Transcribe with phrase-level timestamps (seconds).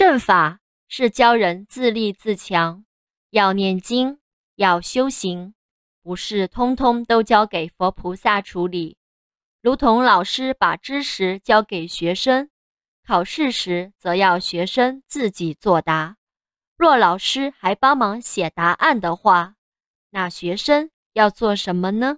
[0.00, 2.86] 正法是教人自立自强
[3.28, 4.18] 要念经
[4.54, 5.52] 要修行
[6.02, 8.96] 不是通通都交给佛菩萨处理。
[9.60, 12.48] 如同老师把知识交给学生
[13.06, 16.16] 考试时则要学生自己作答。
[16.78, 19.56] 若老师还帮忙写答案的话
[20.08, 22.16] 那学生要做什么呢？